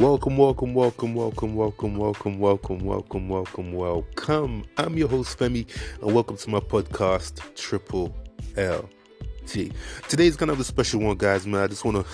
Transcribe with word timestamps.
Welcome, 0.00 0.38
welcome, 0.38 0.72
welcome, 0.72 1.14
welcome, 1.14 1.54
welcome, 1.54 1.94
welcome, 1.98 2.38
welcome, 2.38 2.78
welcome, 2.86 3.28
welcome, 3.28 3.72
welcome. 3.74 4.64
I'm 4.78 4.96
your 4.96 5.08
host 5.08 5.38
Femi, 5.38 5.66
and 6.00 6.14
welcome 6.14 6.38
to 6.38 6.48
my 6.48 6.58
podcast 6.58 7.54
Triple 7.54 8.16
L 8.56 8.88
T. 9.46 9.70
Today's 10.08 10.36
gonna 10.36 10.52
have 10.52 10.60
a 10.60 10.64
special 10.64 11.02
one, 11.02 11.18
guys. 11.18 11.46
Man, 11.46 11.60
I 11.60 11.66
just 11.66 11.84
wanna, 11.84 12.06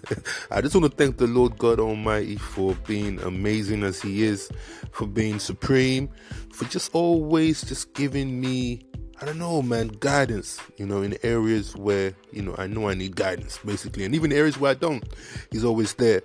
I 0.50 0.60
just 0.60 0.74
wanna 0.74 0.90
thank 0.90 1.16
the 1.16 1.26
Lord 1.26 1.56
God 1.56 1.80
Almighty 1.80 2.36
for 2.36 2.74
being 2.86 3.18
amazing 3.20 3.84
as 3.84 4.02
He 4.02 4.22
is, 4.22 4.52
for 4.92 5.06
being 5.06 5.38
supreme, 5.38 6.10
for 6.52 6.66
just 6.66 6.90
always 6.92 7.62
just 7.62 7.94
giving 7.94 8.38
me 8.38 8.82
I 9.22 9.26
don't 9.26 9.38
know, 9.38 9.60
man, 9.60 9.88
guidance, 9.88 10.58
you 10.78 10.86
know, 10.86 11.02
in 11.02 11.14
areas 11.22 11.76
where, 11.76 12.14
you 12.32 12.40
know, 12.40 12.54
I 12.56 12.66
know 12.66 12.88
I 12.88 12.94
need 12.94 13.16
guidance, 13.16 13.58
basically. 13.62 14.06
And 14.06 14.14
even 14.14 14.32
areas 14.32 14.58
where 14.58 14.70
I 14.70 14.74
don't, 14.74 15.04
he's 15.50 15.62
always 15.62 15.92
there. 15.92 16.22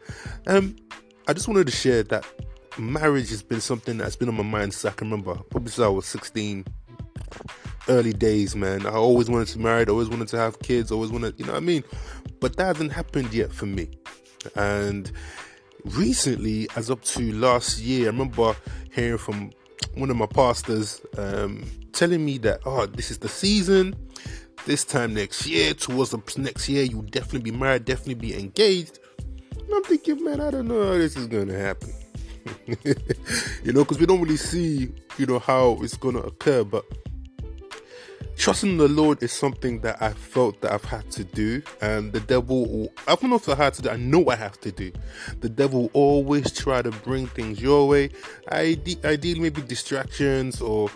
Um, 0.47 0.77
I 1.27 1.33
just 1.33 1.47
wanted 1.47 1.67
to 1.67 1.73
share 1.73 2.03
that 2.03 2.25
marriage 2.77 3.29
has 3.29 3.41
been 3.41 3.61
something 3.61 3.97
that's 3.97 4.15
been 4.15 4.29
on 4.29 4.35
my 4.35 4.43
mind 4.43 4.73
since 4.73 4.91
I 4.91 4.95
can 4.95 5.09
remember, 5.09 5.35
probably 5.49 5.71
since 5.71 5.83
I 5.83 5.87
was 5.87 6.05
16, 6.05 6.65
early 7.87 8.13
days, 8.13 8.55
man. 8.55 8.85
I 8.85 8.91
always 8.91 9.29
wanted 9.29 9.47
to 9.49 9.59
marry, 9.59 9.85
I 9.85 9.89
always 9.89 10.09
wanted 10.09 10.27
to 10.29 10.37
have 10.37 10.59
kids, 10.59 10.91
always 10.91 11.11
wanted, 11.11 11.39
you 11.39 11.45
know 11.45 11.53
what 11.53 11.63
I 11.63 11.65
mean? 11.65 11.83
But 12.39 12.57
that 12.57 12.65
hasn't 12.65 12.91
happened 12.91 13.33
yet 13.33 13.51
for 13.51 13.65
me. 13.65 13.89
And 14.55 15.11
recently, 15.83 16.67
as 16.75 16.89
up 16.89 17.01
to 17.03 17.31
last 17.33 17.79
year, 17.79 18.03
I 18.03 18.07
remember 18.07 18.55
hearing 18.91 19.17
from 19.17 19.51
one 19.95 20.09
of 20.09 20.17
my 20.17 20.25
pastors 20.25 21.01
um, 21.17 21.65
telling 21.93 22.23
me 22.23 22.37
that, 22.39 22.61
oh, 22.65 22.85
this 22.85 23.11
is 23.11 23.19
the 23.19 23.29
season. 23.29 23.95
This 24.65 24.83
time 24.83 25.13
next 25.13 25.45
year, 25.45 25.73
towards 25.73 26.09
the 26.11 26.21
next 26.37 26.67
year, 26.67 26.83
you'll 26.83 27.03
definitely 27.03 27.51
be 27.51 27.57
married, 27.57 27.85
definitely 27.85 28.15
be 28.15 28.37
engaged. 28.37 28.99
And 29.59 29.73
I'm 29.73 29.83
thinking, 29.83 30.23
man, 30.23 30.41
I 30.41 30.51
don't 30.51 30.67
know 30.67 30.83
how 30.83 30.93
this 30.93 31.15
is 31.15 31.27
going 31.27 31.47
to 31.47 31.57
happen. 31.57 31.93
you 33.63 33.73
know, 33.73 33.83
because 33.83 33.99
we 33.99 34.05
don't 34.05 34.21
really 34.21 34.37
see, 34.37 34.91
you 35.17 35.25
know, 35.25 35.39
how 35.39 35.77
it's 35.81 35.97
going 35.97 36.15
to 36.15 36.21
occur. 36.21 36.63
But 36.63 36.85
trusting 38.37 38.77
the 38.77 38.87
Lord 38.87 39.21
is 39.23 39.31
something 39.31 39.81
that 39.81 40.01
I 40.01 40.13
felt 40.13 40.61
that 40.61 40.71
I've 40.71 40.83
had 40.83 41.09
to 41.11 41.23
do, 41.23 41.61
and 41.81 42.13
the 42.13 42.19
devil. 42.19 42.91
I 43.07 43.15
don't 43.15 43.29
know 43.29 43.37
if 43.37 43.49
I 43.49 43.55
had 43.55 43.73
to 43.75 43.81
do. 43.81 43.89
I 43.89 43.97
know 43.97 44.29
I 44.29 44.35
have 44.35 44.59
to 44.61 44.71
do. 44.71 44.91
The 45.41 45.49
devil 45.49 45.89
always 45.93 46.51
try 46.51 46.81
to 46.81 46.91
bring 46.91 47.27
things 47.27 47.61
your 47.61 47.87
way. 47.87 48.09
I 48.51 48.77
ideally 49.03 49.39
maybe 49.39 49.61
distractions 49.61 50.61
or 50.61 50.89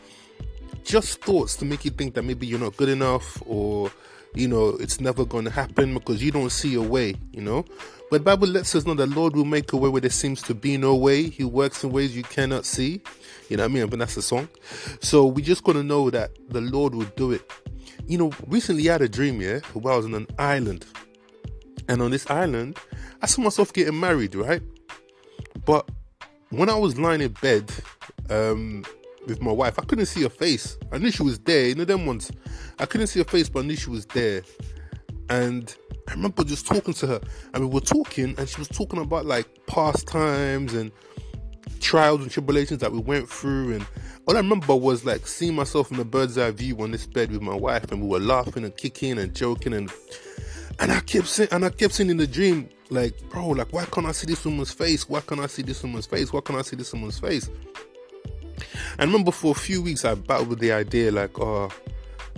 just 0.83 1.21
thoughts 1.21 1.55
to 1.57 1.65
make 1.65 1.85
you 1.85 1.91
think 1.91 2.15
that 2.15 2.23
maybe 2.23 2.47
you're 2.47 2.59
not 2.59 2.75
good 2.77 2.89
enough 2.89 3.41
or 3.45 3.91
you 4.35 4.47
know 4.47 4.69
it's 4.79 4.99
never 4.99 5.25
going 5.25 5.45
to 5.45 5.51
happen 5.51 5.93
because 5.93 6.23
you 6.23 6.31
don't 6.31 6.51
see 6.51 6.75
a 6.75 6.81
way. 6.81 7.15
You 7.31 7.41
know. 7.41 7.65
But 8.09 8.23
Bible 8.23 8.47
lets 8.47 8.73
us 8.73 8.85
know 8.85 8.95
that 8.95 9.09
Lord 9.11 9.35
will 9.35 9.45
make 9.45 9.71
a 9.71 9.77
way 9.77 9.87
where 9.87 10.01
there 10.01 10.09
seems 10.09 10.41
to 10.43 10.55
be 10.55 10.77
no 10.77 10.95
way. 10.95 11.29
He 11.29 11.43
works 11.43 11.83
in 11.83 11.91
ways 11.91 12.15
you 12.15 12.23
cannot 12.23 12.65
see. 12.65 13.01
You 13.49 13.57
know 13.57 13.63
what 13.63 13.71
I 13.71 13.73
mean? 13.73 13.87
But 13.87 13.99
that's 13.99 14.15
the 14.15 14.23
song. 14.23 14.49
So 14.99 15.25
we 15.25 15.43
just 15.43 15.63
gonna 15.63 15.83
know 15.83 16.09
that 16.09 16.31
the 16.49 16.61
Lord 16.61 16.95
will 16.95 17.11
do 17.15 17.31
it. 17.31 17.51
You 18.07 18.17
know, 18.17 18.31
recently 18.47 18.89
I 18.89 18.93
had 18.93 19.03
a 19.03 19.09
dream, 19.09 19.41
yeah, 19.41 19.59
where 19.73 19.93
I 19.93 19.97
was 19.97 20.05
on 20.05 20.15
an 20.15 20.27
island. 20.39 20.85
And 21.87 22.01
on 22.01 22.11
this 22.11 22.29
island, 22.29 22.77
I 23.21 23.27
saw 23.27 23.41
myself 23.41 23.73
getting 23.73 23.99
married, 23.99 24.33
right? 24.35 24.61
But 25.65 25.89
when 26.49 26.69
I 26.69 26.75
was 26.75 26.97
lying 26.97 27.21
in 27.21 27.33
bed, 27.41 27.71
um, 28.29 28.85
with 29.27 29.41
my 29.41 29.51
wife, 29.51 29.79
I 29.79 29.83
couldn't 29.83 30.07
see 30.07 30.23
her 30.23 30.29
face. 30.29 30.77
I 30.91 30.97
knew 30.97 31.11
she 31.11 31.23
was 31.23 31.39
there. 31.39 31.67
You 31.67 31.75
know 31.75 31.85
them 31.85 32.05
ones. 32.05 32.31
I 32.79 32.85
couldn't 32.85 33.07
see 33.07 33.19
her 33.19 33.25
face, 33.25 33.49
but 33.49 33.63
I 33.63 33.67
knew 33.67 33.75
she 33.75 33.89
was 33.89 34.05
there. 34.07 34.41
And 35.29 35.75
I 36.07 36.13
remember 36.13 36.43
just 36.43 36.65
talking 36.65 36.93
to 36.95 37.07
her, 37.07 37.21
and 37.53 37.67
we 37.67 37.73
were 37.73 37.81
talking, 37.81 38.33
and 38.37 38.49
she 38.49 38.59
was 38.59 38.67
talking 38.67 38.99
about 38.99 39.25
like 39.25 39.47
past 39.67 40.07
times 40.07 40.73
and 40.73 40.91
trials 41.79 42.21
and 42.21 42.31
tribulations 42.31 42.79
that 42.79 42.91
we 42.91 42.99
went 42.99 43.29
through. 43.29 43.75
And 43.75 43.85
all 44.25 44.35
I 44.35 44.39
remember 44.39 44.75
was 44.75 45.05
like 45.05 45.27
seeing 45.27 45.55
myself 45.55 45.91
in 45.91 45.99
a 45.99 46.03
bird's 46.03 46.37
eye 46.37 46.51
view 46.51 46.77
on 46.79 46.91
this 46.91 47.05
bed 47.05 47.31
with 47.31 47.41
my 47.41 47.55
wife, 47.55 47.91
and 47.91 48.01
we 48.01 48.07
were 48.07 48.19
laughing 48.19 48.63
and 48.63 48.75
kicking 48.75 49.19
and 49.19 49.35
joking, 49.35 49.73
and 49.73 49.91
and 50.79 50.91
I 50.91 51.01
kept 51.01 51.27
saying, 51.27 51.49
and 51.51 51.65
I 51.65 51.69
kept 51.69 51.93
saying 51.93 52.09
in 52.09 52.17
the 52.17 52.27
dream, 52.27 52.69
like, 52.89 53.19
bro, 53.29 53.49
like, 53.49 53.73
why 53.73 53.85
can't 53.85 54.07
I 54.07 54.13
see 54.13 54.27
this 54.27 54.45
woman's 54.45 54.71
face? 54.71 55.07
Why 55.09 55.19
can't 55.19 55.41
I 55.41 55.47
see 55.47 55.61
this 55.61 55.83
woman's 55.83 56.05
face? 56.05 56.31
Why 56.31 56.39
can't 56.41 56.57
I 56.57 56.61
see 56.61 56.77
this 56.77 56.93
woman's 56.93 57.19
face? 57.19 57.49
And 58.99 59.11
remember, 59.11 59.31
for 59.31 59.51
a 59.51 59.55
few 59.55 59.81
weeks, 59.81 60.05
I 60.05 60.13
battled 60.13 60.49
with 60.49 60.59
the 60.59 60.71
idea, 60.71 61.11
like, 61.11 61.39
oh 61.39 61.69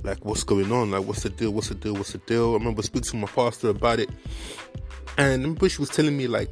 like 0.03 0.23
what's 0.25 0.43
going 0.43 0.71
on 0.71 0.89
like 0.89 1.03
what's 1.03 1.21
the 1.21 1.29
deal 1.29 1.51
what's 1.51 1.69
the 1.69 1.75
deal 1.75 1.93
what's 1.93 2.13
the 2.13 2.17
deal 2.19 2.51
i 2.51 2.53
remember 2.53 2.81
speaking 2.81 3.07
to 3.07 3.15
my 3.17 3.27
pastor 3.27 3.69
about 3.69 3.99
it 3.99 4.09
and 5.19 5.61
I 5.61 5.67
she 5.67 5.79
was 5.79 5.89
telling 5.89 6.17
me 6.17 6.25
like 6.25 6.49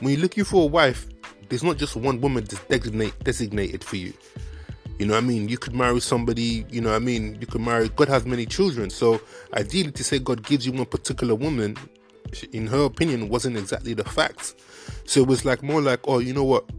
when 0.00 0.14
you're 0.14 0.22
looking 0.22 0.42
for 0.42 0.62
a 0.62 0.66
wife 0.66 1.06
there's 1.50 1.62
not 1.62 1.76
just 1.76 1.96
one 1.96 2.18
woman 2.22 2.46
designate, 2.70 3.12
designated 3.24 3.84
for 3.84 3.96
you 3.96 4.14
you 4.98 5.08
know 5.08 5.14
what 5.14 5.24
I 5.24 5.26
mean? 5.26 5.48
You 5.48 5.58
could 5.58 5.74
marry 5.74 6.00
somebody, 6.00 6.64
you 6.70 6.80
know 6.80 6.90
what 6.90 6.96
I 6.96 7.00
mean? 7.00 7.36
You 7.40 7.46
could 7.48 7.60
marry, 7.60 7.88
God 7.88 8.08
has 8.08 8.24
many 8.24 8.46
children. 8.46 8.88
So 8.88 9.20
ideally 9.52 9.90
to 9.90 10.04
say 10.04 10.20
God 10.20 10.44
gives 10.44 10.64
you 10.64 10.70
one 10.70 10.86
particular 10.86 11.34
woman, 11.34 11.76
in 12.52 12.68
her 12.68 12.84
opinion, 12.84 13.28
wasn't 13.28 13.56
exactly 13.56 13.94
the 13.94 14.04
fact. 14.04 14.54
So 15.04 15.20
it 15.20 15.26
was 15.26 15.44
like 15.44 15.60
more 15.60 15.80
like, 15.80 16.00
oh, 16.04 16.20
you 16.20 16.32
know 16.32 16.44
what? 16.44 16.70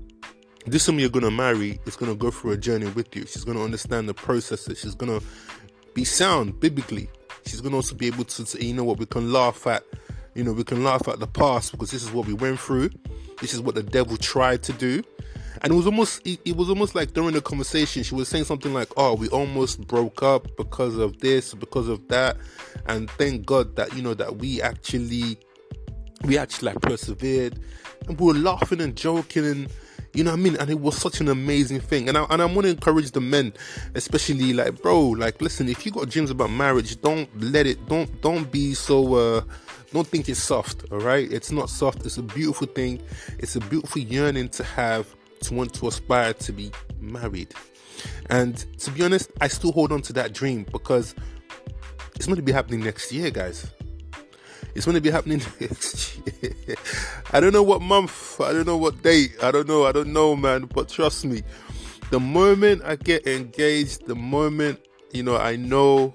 This 0.66 0.88
woman 0.88 1.02
you're 1.02 1.10
gonna 1.10 1.32
marry 1.32 1.80
is 1.86 1.96
gonna 1.96 2.16
go 2.16 2.32
through 2.32 2.52
a 2.52 2.58
journey 2.58 2.88
with 2.88 3.14
you. 3.16 3.26
She's 3.26 3.44
gonna 3.44 3.64
understand 3.64 4.08
the 4.08 4.14
processes. 4.14 4.80
She's 4.80 4.96
gonna 4.96 5.20
be 5.94 6.06
sound 6.06 6.60
biblically. 6.60 7.10
She's 7.46 7.60
gonna 7.60 7.76
also 7.76 7.96
be 7.96 8.08
able 8.08 8.24
to 8.24 8.66
you 8.66 8.74
know 8.74 8.86
what, 8.86 8.98
we 8.98 9.06
can 9.06 9.34
laugh 9.34 9.68
at, 9.68 9.84
you 10.36 10.44
know, 10.44 10.54
we 10.54 10.64
can 10.64 10.84
laugh 10.84 11.08
at 11.10 11.20
the 11.20 11.28
past 11.28 11.72
because 11.72 11.92
this 11.92 12.04
is 12.04 12.12
what 12.12 12.28
we 12.28 12.34
went 12.34 12.60
through. 12.60 12.92
This 13.42 13.54
is 13.54 13.60
what 13.60 13.76
the 13.76 13.84
devil 13.84 14.16
tried 14.16 14.64
to 14.64 14.74
do. 14.74 15.04
And 15.62 15.74
it 15.74 15.76
was 15.76 15.86
almost 15.86 16.26
it, 16.26 16.40
it 16.46 16.56
was 16.56 16.70
almost 16.70 16.96
like 16.96 17.14
during 17.14 17.34
the 17.34 17.42
conversation, 17.42 18.04
she 18.04 18.16
was 18.16 18.30
saying 18.30 18.46
something 18.46 18.74
like, 18.74 18.90
Oh, 18.96 19.16
we 19.16 19.28
almost 19.30 19.86
broke 19.86 20.24
up 20.24 20.48
because 20.56 20.96
of 20.98 21.20
this, 21.20 21.54
because 21.54 21.90
of 21.90 22.08
that. 22.08 22.38
And 22.86 23.10
thank 23.12 23.46
God 23.46 23.76
that, 23.76 23.94
you 23.96 24.02
know, 24.02 24.14
that 24.14 24.38
we 24.38 24.62
actually 24.62 25.38
we 26.24 26.38
actually 26.38 26.68
like 26.72 26.82
persevered 26.82 27.60
and 28.08 28.20
we 28.20 28.28
were 28.28 28.34
laughing 28.34 28.80
and 28.80 28.96
joking 28.96 29.46
and 29.46 29.68
you 30.14 30.24
know 30.24 30.32
what 30.32 30.40
I 30.40 30.44
mean? 30.44 30.56
And 30.58 30.70
it 30.70 30.80
was 30.80 30.96
such 30.98 31.20
an 31.22 31.28
amazing 31.28 31.80
thing. 31.80 32.08
And 32.08 32.18
I 32.18 32.26
and 32.30 32.42
I 32.42 32.46
want 32.46 32.64
to 32.64 32.70
encourage 32.70 33.12
the 33.12 33.22
men, 33.22 33.54
especially 33.96 34.54
like, 34.54 34.82
bro, 34.82 35.10
like 35.10 35.42
listen, 35.42 35.68
if 35.68 35.86
you 35.86 35.92
got 35.92 36.10
dreams 36.10 36.30
about 36.30 36.52
marriage, 36.52 37.02
don't 37.02 37.30
let 37.42 37.66
it 37.66 37.86
don't 37.88 38.22
don't 38.22 38.52
be 38.52 38.74
so 38.74 39.16
uh 39.16 39.42
don't 39.92 40.08
think 40.08 40.28
it's 40.28 40.42
soft, 40.42 40.86
all 40.92 41.00
right? 41.00 41.32
It's 41.32 41.52
not 41.52 41.70
soft, 41.70 42.06
it's 42.06 42.18
a 42.18 42.24
beautiful 42.24 42.68
thing. 42.68 43.02
It's 43.40 43.56
a 43.56 43.60
beautiful 43.60 44.02
yearning 44.02 44.50
to 44.50 44.64
have 44.64 45.16
to 45.42 45.54
want 45.54 45.74
to 45.76 45.88
aspire 45.88 46.34
to 46.34 46.52
be 46.52 46.72
married. 47.00 47.54
And 48.30 48.58
to 48.80 48.92
be 48.92 49.04
honest, 49.04 49.32
I 49.42 49.48
still 49.48 49.72
hold 49.72 49.92
on 49.92 50.02
to 50.04 50.14
that 50.14 50.34
dream 50.34 50.66
because 50.72 51.16
it's 52.16 52.26
going 52.26 52.38
to 52.38 52.42
be 52.42 52.52
happening 52.52 52.82
next 52.82 53.12
year, 53.12 53.30
guys. 53.30 53.68
It's 54.76 54.86
going 54.86 54.96
to 54.96 55.02
be 55.02 55.12
happening 55.12 55.42
next 55.60 56.18
year. 56.42 56.76
I 57.32 57.40
don't 57.40 57.54
know 57.54 57.64
what 57.64 57.82
month, 57.82 58.40
I 58.42 58.52
don't 58.52 58.68
know 58.68 58.78
what 58.78 59.02
date, 59.04 59.36
I 59.42 59.52
don't 59.52 59.68
know, 59.68 59.86
I 59.86 59.92
don't 59.92 60.14
know, 60.14 60.36
man. 60.36 60.66
But 60.66 60.90
trust 60.90 61.26
me, 61.26 61.44
the 62.10 62.20
moment 62.20 62.82
I 62.84 62.96
get 62.96 63.26
engaged, 63.28 64.08
the 64.08 64.16
moment 64.16 64.80
you 65.12 65.24
know 65.24 65.38
I 65.38 65.56
know, 65.56 66.14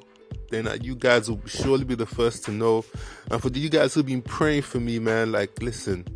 then 0.50 0.69
you 0.82 0.94
guys 0.94 1.28
will 1.28 1.41
surely 1.47 1.84
be 1.84 1.94
the 1.94 2.06
first 2.06 2.44
to 2.44 2.50
know. 2.50 2.84
And 3.31 3.41
for 3.41 3.48
you 3.48 3.69
guys 3.69 3.94
who've 3.94 4.06
been 4.06 4.22
praying 4.22 4.62
for 4.62 4.80
me, 4.80 4.98
man, 4.98 5.32
like 5.32 5.60
listen. 5.62 6.06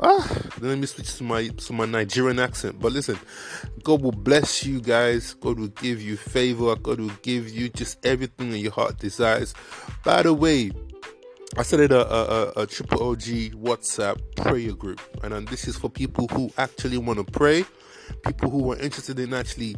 Ah, 0.00 0.42
let 0.60 0.78
me 0.78 0.86
switch 0.86 1.16
to 1.16 1.24
my 1.24 1.48
to 1.48 1.72
my 1.72 1.84
Nigerian 1.84 2.38
accent. 2.38 2.78
But 2.78 2.92
listen, 2.92 3.18
God 3.82 4.00
will 4.00 4.12
bless 4.12 4.64
you 4.64 4.80
guys. 4.80 5.34
God 5.34 5.58
will 5.58 5.68
give 5.68 6.00
you 6.00 6.16
favor. 6.16 6.76
God 6.76 7.00
will 7.00 7.10
give 7.22 7.48
you 7.48 7.68
just 7.68 8.04
everything 8.06 8.50
that 8.50 8.58
your 8.58 8.70
heart 8.70 8.98
desires. 8.98 9.54
By 10.04 10.22
the 10.22 10.32
way, 10.32 10.70
I 11.56 11.62
started 11.62 11.92
a, 11.92 12.12
a, 12.12 12.62
a, 12.62 12.66
triple 12.66 13.02
OG 13.02 13.22
WhatsApp 13.62 14.20
prayer 14.36 14.72
group, 14.72 15.00
and, 15.22 15.32
and 15.32 15.48
this 15.48 15.66
is 15.66 15.76
for 15.76 15.88
people 15.88 16.28
who 16.28 16.50
actually 16.58 16.98
want 16.98 17.18
to 17.18 17.32
pray, 17.32 17.64
people 18.26 18.50
who 18.50 18.70
are 18.72 18.76
interested 18.76 19.18
in 19.18 19.32
actually, 19.32 19.76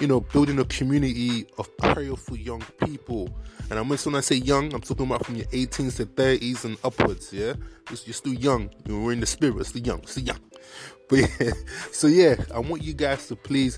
you 0.00 0.08
know, 0.08 0.20
building 0.20 0.58
a 0.58 0.64
community 0.64 1.46
of 1.58 1.74
prayerful 1.76 2.36
young 2.36 2.62
people. 2.84 3.30
And 3.70 3.78
I'm 3.78 3.88
when 3.88 4.14
I 4.16 4.20
say 4.20 4.36
young, 4.36 4.74
I'm 4.74 4.80
talking 4.80 5.06
about 5.06 5.24
from 5.24 5.36
your 5.36 5.46
18s 5.46 5.96
to 5.98 6.06
30s 6.06 6.64
and 6.64 6.76
upwards. 6.82 7.32
Yeah, 7.32 7.54
you're 7.88 8.14
still 8.14 8.34
young. 8.34 8.70
You're 8.86 9.12
in 9.12 9.20
the 9.20 9.26
spirit. 9.26 9.64
Still 9.64 9.82
young. 9.82 10.04
Still 10.06 10.24
young. 10.24 10.40
But 11.08 11.18
yeah, 11.18 11.50
so 11.90 12.06
yeah, 12.06 12.36
I 12.54 12.58
want 12.60 12.82
you 12.82 12.94
guys 12.94 13.26
to 13.26 13.36
please 13.36 13.76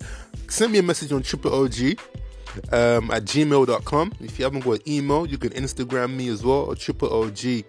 send 0.48 0.72
me 0.72 0.78
a 0.78 0.82
message 0.82 1.10
on 1.10 1.22
triple 1.22 1.52
OG 1.52 1.98
um, 2.72 3.10
at 3.10 3.24
gmail.com. 3.24 4.12
If 4.20 4.38
you 4.38 4.44
haven't 4.44 4.64
got 4.64 4.86
email, 4.86 5.26
you 5.26 5.38
can 5.38 5.50
Instagram 5.50 6.14
me 6.14 6.28
as 6.28 6.44
well, 6.44 6.74
triple 6.74 7.12
OG 7.12 7.64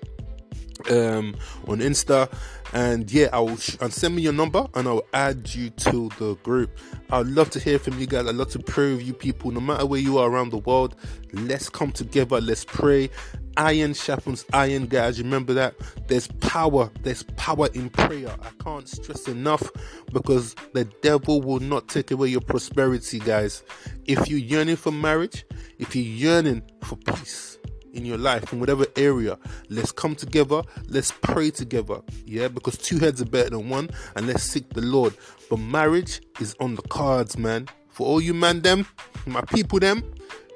um, 0.89 1.35
on 1.67 1.79
Insta. 1.79 2.31
And 2.73 3.09
yeah, 3.11 3.29
I'll 3.31 3.55
sh- 3.57 3.77
and 3.79 3.93
send 3.93 4.15
me 4.15 4.21
your 4.21 4.33
number 4.33 4.67
and 4.73 4.87
I'll 4.87 5.05
add 5.13 5.53
you 5.53 5.69
to 5.69 6.09
the 6.19 6.35
group. 6.43 6.77
I'd 7.09 7.27
love 7.27 7.49
to 7.51 7.59
hear 7.59 7.79
from 7.79 7.99
you 7.99 8.05
guys. 8.05 8.27
I'd 8.27 8.35
love 8.35 8.49
to 8.51 8.59
pray 8.59 8.93
with 8.93 9.03
you 9.03 9.13
people, 9.13 9.51
no 9.51 9.61
matter 9.61 9.85
where 9.85 9.99
you 9.99 10.17
are 10.17 10.29
around 10.29 10.49
the 10.49 10.57
world. 10.57 10.95
Let's 11.31 11.69
come 11.69 11.91
together. 11.91 12.41
Let's 12.41 12.65
pray. 12.65 13.09
Iron 13.57 13.93
sharpens 13.93 14.45
iron, 14.53 14.87
guys. 14.87 15.21
Remember 15.21 15.53
that. 15.53 15.75
There's 16.07 16.27
power. 16.27 16.91
There's 17.01 17.23
power 17.23 17.67
in 17.73 17.89
prayer. 17.89 18.35
I 18.41 18.63
can't 18.63 18.87
stress 18.87 19.27
enough 19.27 19.69
because 20.11 20.55
the 20.73 20.85
devil 21.01 21.41
will 21.41 21.59
not 21.59 21.87
take 21.87 22.11
away 22.11 22.29
your 22.29 22.41
prosperity, 22.41 23.19
guys. 23.19 23.63
If 24.05 24.29
you're 24.29 24.39
yearning 24.39 24.75
for 24.75 24.91
marriage, 24.91 25.45
if 25.79 25.95
you're 25.95 26.05
yearning 26.05 26.63
for 26.83 26.97
peace, 26.97 27.57
in 27.95 28.05
your 28.05 28.17
life 28.17 28.53
in 28.53 28.59
whatever 28.59 28.85
area. 28.97 29.37
Let's 29.69 29.91
come 29.91 30.15
together. 30.15 30.61
Let's 30.87 31.11
pray 31.11 31.49
together. 31.49 32.01
Yeah, 32.25 32.49
because 32.49 32.77
two 32.77 32.99
heads 32.99 33.21
are 33.21 33.25
better 33.25 33.51
than 33.51 33.69
one, 33.69 33.89
and 34.15 34.27
let's 34.27 34.43
seek 34.43 34.69
the 34.69 34.81
Lord. 34.81 35.15
But 35.49 35.57
marriage 35.57 36.21
is 36.39 36.55
on 36.59 36.75
the 36.75 36.81
cards, 36.83 37.37
man. 37.37 37.67
For 37.89 38.05
all 38.05 38.21
you 38.21 38.33
man, 38.33 38.61
them, 38.61 38.85
my 39.25 39.41
people, 39.41 39.79
them, 39.79 40.03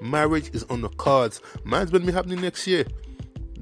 marriage 0.01 0.49
is 0.53 0.63
on 0.65 0.81
the 0.81 0.89
cards. 0.89 1.41
Mine's 1.63 1.91
gonna 1.91 2.05
be 2.05 2.11
happening 2.11 2.41
next 2.41 2.67
year. 2.67 2.85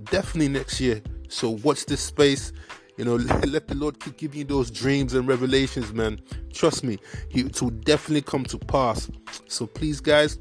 Definitely 0.06 0.50
next 0.50 0.80
year. 0.80 1.01
So 1.30 1.51
watch 1.63 1.86
this 1.86 2.01
space. 2.01 2.54
You 2.98 3.06
know, 3.06 3.16
let, 3.16 3.48
let 3.50 3.68
the 3.68 3.75
Lord 3.75 4.00
keep 4.00 4.18
giving 4.18 4.39
you 4.39 4.45
those 4.45 4.72
dreams 4.72 5.13
and 5.13 5.28
revelations, 5.28 5.94
man. 5.94 6.19
Trust 6.54 6.84
me, 6.84 6.98
it 7.30 7.62
will 7.62 7.69
definitely 7.69 8.22
come 8.22 8.44
to 8.45 8.57
pass. 8.57 9.10
So 9.48 9.68
please, 9.68 10.00
guys, 10.00 10.39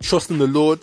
trust 0.00 0.30
in 0.30 0.38
the 0.38 0.46
Lord 0.46 0.80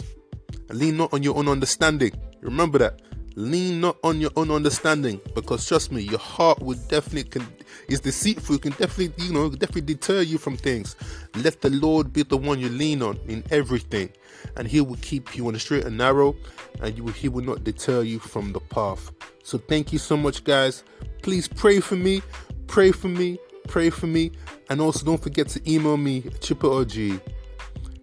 and 0.70 0.80
lean 0.80 0.98
not 0.98 1.14
on 1.14 1.24
your 1.24 1.38
own 1.38 1.48
understanding. 1.48 2.12
Remember 2.42 2.78
that. 2.80 3.02
Lean 3.36 3.80
not 3.80 3.98
on 4.04 4.20
your 4.20 4.32
own 4.36 4.50
understanding, 4.50 5.22
because 5.36 5.68
trust 5.68 5.92
me, 5.92 6.02
your 6.02 6.18
heart 6.18 6.60
will 6.60 6.78
definitely 6.88 7.24
can 7.24 7.48
is 7.88 8.00
deceitful. 8.00 8.56
It 8.56 8.62
can 8.64 8.72
definitely, 8.74 9.26
you 9.26 9.34
know, 9.34 9.50
definitely 9.50 9.94
deter 9.94 10.22
you 10.22 10.38
from 10.38 10.58
things. 10.58 10.96
Let 11.36 11.62
the 11.62 11.70
Lord 11.70 12.14
be 12.14 12.24
the 12.24 12.38
one 12.38 12.60
you 12.60 12.70
lean 12.70 13.02
on 13.02 13.18
in 13.28 13.44
everything, 13.52 14.10
and 14.56 14.68
He 14.68 14.82
will 14.82 14.98
keep 14.98 15.36
you 15.36 15.48
on 15.48 15.54
the 15.54 15.60
straight 15.60 15.86
and 15.86 15.98
narrow, 15.98 16.36
and 16.82 16.96
you 16.98 17.04
will, 17.04 17.14
He 17.14 17.30
will 17.30 17.44
not 17.44 17.64
deter 17.64 18.02
you 18.02 18.20
from 18.20 18.54
the 18.54 18.60
path. 18.60 19.12
So 19.44 19.58
thank 19.58 19.94
you 19.94 20.00
so 20.00 20.18
much, 20.18 20.44
guys. 20.44 20.84
Please 21.22 21.48
pray 21.48 21.80
for 21.80 21.96
me, 21.96 22.22
pray 22.68 22.92
for 22.92 23.08
me, 23.08 23.40
pray 23.68 23.90
for 23.90 24.08
me, 24.08 24.32
and 24.70 24.82
also 24.82 25.06
don't 25.06 25.22
forget 25.22 25.48
to 25.50 25.72
email 25.72 25.98
me 25.98 26.22
triple 26.42 26.82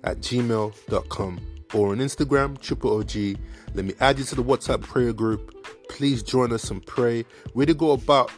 at 0.04 0.18
gmail.com 0.18 1.40
or 1.74 1.92
on 1.92 1.98
Instagram, 1.98 2.58
Triple 2.60 2.98
OG. 2.98 3.38
Let 3.74 3.84
me 3.84 3.94
add 4.00 4.18
you 4.18 4.24
to 4.24 4.34
the 4.36 4.44
WhatsApp 4.44 4.82
prayer 4.82 5.12
group. 5.12 5.66
Please 5.88 6.22
join 6.22 6.52
us 6.52 6.70
and 6.70 6.84
pray. 6.86 7.24
We're 7.52 7.66
to 7.66 7.74
go 7.74 7.92
about 7.92 8.30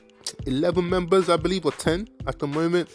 11 0.46 0.88
members, 0.88 1.28
I 1.28 1.36
believe, 1.36 1.64
or 1.64 1.72
10 1.72 2.08
at 2.26 2.38
the 2.38 2.46
moment 2.46 2.88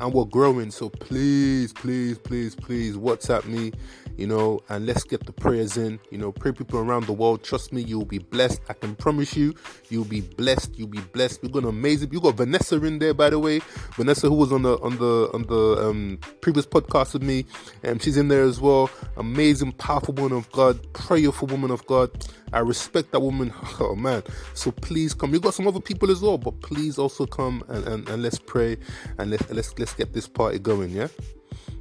and 0.00 0.12
we're 0.12 0.24
growing. 0.24 0.70
So 0.70 0.88
please, 0.88 1.72
please, 1.72 2.18
please, 2.18 2.54
please 2.54 2.96
WhatsApp 2.96 3.46
me, 3.46 3.72
you 4.16 4.26
know, 4.26 4.60
and 4.68 4.86
let's 4.86 5.04
get 5.04 5.26
the 5.26 5.32
prayers 5.32 5.76
in. 5.76 5.98
You 6.10 6.18
know, 6.18 6.32
pray 6.32 6.52
people 6.52 6.78
around 6.78 7.06
the 7.06 7.12
world. 7.12 7.42
Trust 7.42 7.72
me, 7.72 7.82
you'll 7.82 8.04
be 8.04 8.18
blessed. 8.18 8.60
I 8.68 8.72
can 8.74 8.94
promise 8.94 9.36
you, 9.36 9.54
you'll 9.88 10.04
be 10.04 10.20
blessed. 10.20 10.78
You'll 10.78 10.88
be 10.88 11.00
blessed. 11.00 11.42
We've 11.42 11.52
got 11.52 11.64
an 11.64 11.68
amazing. 11.70 12.12
You 12.12 12.20
got 12.20 12.36
Vanessa 12.36 12.82
in 12.84 12.98
there, 12.98 13.14
by 13.14 13.30
the 13.30 13.38
way. 13.38 13.60
Vanessa, 13.94 14.28
who 14.28 14.34
was 14.34 14.52
on 14.52 14.62
the 14.62 14.78
on 14.80 14.96
the 14.98 15.30
on 15.34 15.42
the 15.44 15.88
um, 15.88 16.18
previous 16.40 16.66
podcast 16.66 17.12
with 17.12 17.22
me, 17.22 17.44
and 17.82 17.92
um, 17.92 17.98
she's 17.98 18.16
in 18.16 18.28
there 18.28 18.44
as 18.44 18.60
well. 18.60 18.90
Amazing, 19.16 19.72
powerful 19.72 20.14
woman 20.14 20.38
of 20.38 20.50
God, 20.52 20.92
prayerful 20.92 21.48
woman 21.48 21.70
of 21.70 21.84
God. 21.86 22.10
I 22.52 22.60
respect 22.60 23.12
that 23.12 23.20
woman. 23.20 23.52
Oh 23.78 23.94
man. 23.94 24.22
So 24.54 24.70
please 24.70 25.12
come. 25.12 25.34
You 25.34 25.40
got 25.40 25.54
some 25.54 25.68
other 25.68 25.80
people 25.80 26.10
as 26.10 26.22
well, 26.22 26.38
but 26.38 26.60
please 26.62 26.98
also 26.98 27.26
come 27.26 27.62
and, 27.68 27.86
and, 27.86 28.08
and 28.08 28.22
let's 28.22 28.38
pray 28.38 28.78
and 29.18 29.30
let's 29.30 29.50
let's 29.50 29.78
let's 29.78 29.92
get 29.92 30.12
this 30.14 30.26
party 30.26 30.58
going, 30.58 30.90
yeah? 30.90 31.08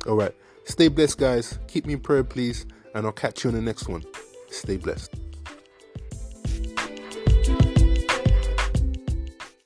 Alright. 0.05 0.35
Stay 0.65 0.87
blessed, 0.87 1.17
guys. 1.17 1.59
Keep 1.67 1.85
me 1.85 1.93
in 1.93 1.99
prayer, 1.99 2.23
please, 2.23 2.65
and 2.93 3.05
I'll 3.05 3.11
catch 3.11 3.43
you 3.43 3.49
in 3.49 3.55
the 3.55 3.61
next 3.61 3.87
one. 3.87 4.03
Stay 4.49 4.77
blessed. 4.77 5.24